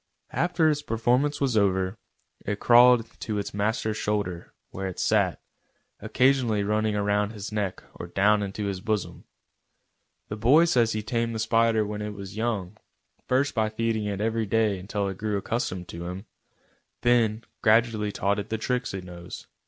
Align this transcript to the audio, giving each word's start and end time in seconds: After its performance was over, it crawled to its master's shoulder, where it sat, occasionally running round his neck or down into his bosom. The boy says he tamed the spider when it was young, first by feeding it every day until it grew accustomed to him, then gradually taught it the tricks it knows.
After 0.33 0.67
its 0.67 0.81
performance 0.81 1.39
was 1.39 1.55
over, 1.55 1.95
it 2.43 2.59
crawled 2.59 3.05
to 3.19 3.37
its 3.37 3.53
master's 3.53 3.97
shoulder, 3.97 4.51
where 4.71 4.87
it 4.87 4.97
sat, 4.99 5.39
occasionally 5.99 6.63
running 6.63 6.95
round 6.95 7.33
his 7.33 7.51
neck 7.51 7.83
or 7.93 8.07
down 8.07 8.41
into 8.41 8.65
his 8.65 8.81
bosom. 8.81 9.25
The 10.27 10.37
boy 10.37 10.65
says 10.65 10.93
he 10.93 11.03
tamed 11.03 11.35
the 11.35 11.39
spider 11.39 11.85
when 11.85 12.01
it 12.01 12.15
was 12.15 12.35
young, 12.35 12.77
first 13.27 13.53
by 13.53 13.69
feeding 13.69 14.05
it 14.05 14.21
every 14.21 14.47
day 14.47 14.79
until 14.79 15.07
it 15.07 15.19
grew 15.19 15.37
accustomed 15.37 15.87
to 15.89 16.07
him, 16.07 16.25
then 17.01 17.43
gradually 17.61 18.11
taught 18.11 18.39
it 18.39 18.49
the 18.49 18.57
tricks 18.57 18.95
it 18.95 19.03
knows. 19.03 19.45